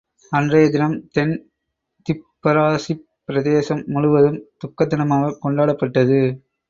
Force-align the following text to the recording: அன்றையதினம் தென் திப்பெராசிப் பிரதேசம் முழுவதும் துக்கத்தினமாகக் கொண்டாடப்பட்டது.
அன்றையதினம் 0.31 1.03
தென் 1.11 1.33
திப்பெராசிப் 2.05 3.03
பிரதேசம் 3.25 3.83
முழுவதும் 3.85 4.39
துக்கத்தினமாகக் 4.57 5.37
கொண்டாடப்பட்டது. 5.41 6.19